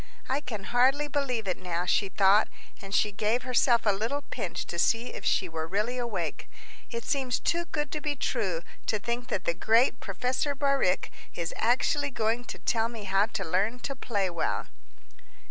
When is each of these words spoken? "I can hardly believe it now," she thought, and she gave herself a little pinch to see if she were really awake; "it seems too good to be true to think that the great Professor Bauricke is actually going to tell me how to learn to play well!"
"I 0.27 0.41
can 0.41 0.63
hardly 0.63 1.07
believe 1.07 1.47
it 1.47 1.59
now," 1.59 1.85
she 1.85 2.09
thought, 2.09 2.47
and 2.81 2.91
she 2.91 3.11
gave 3.11 3.43
herself 3.43 3.85
a 3.85 3.91
little 3.93 4.23
pinch 4.31 4.65
to 4.65 4.79
see 4.79 5.13
if 5.13 5.23
she 5.23 5.47
were 5.47 5.67
really 5.67 5.99
awake; 5.99 6.49
"it 6.89 7.03
seems 7.03 7.39
too 7.39 7.65
good 7.65 7.91
to 7.91 8.01
be 8.01 8.15
true 8.15 8.63
to 8.87 8.97
think 8.97 9.27
that 9.27 9.45
the 9.45 9.53
great 9.53 9.99
Professor 9.99 10.55
Bauricke 10.55 11.11
is 11.35 11.53
actually 11.55 12.09
going 12.09 12.45
to 12.45 12.57
tell 12.57 12.89
me 12.89 13.03
how 13.03 13.27
to 13.27 13.43
learn 13.45 13.77
to 13.81 13.95
play 13.95 14.27
well!" 14.27 14.65